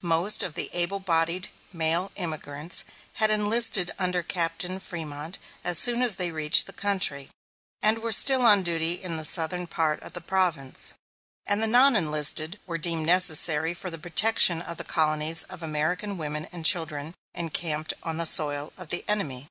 [0.00, 2.84] Most of the able bodied male emigrants
[3.20, 7.28] had enlisted under Captain Frémont as soon as they reached the country,
[7.82, 10.94] and were still on duty in the southern part of the province;
[11.44, 16.16] and the non enlisted were deemed necessary for the protection of the colonies of American
[16.16, 19.48] women and children encamped on the soil of the enemy.